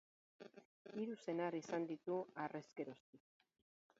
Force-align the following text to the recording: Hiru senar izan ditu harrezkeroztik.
Hiru 1.01 1.17
senar 1.25 1.57
izan 1.59 1.85
ditu 1.91 2.17
harrezkeroztik. 2.45 3.29